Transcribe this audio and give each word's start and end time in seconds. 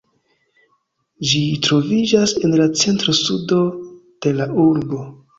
Ĝi 1.31 1.41
troviĝas 1.67 2.33
en 2.47 2.55
la 2.61 2.65
centro-sudo 2.83 3.59
de 4.27 4.33
la 4.39 4.49
urbo. 4.65 5.03